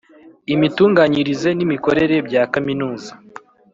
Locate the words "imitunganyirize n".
0.53-1.59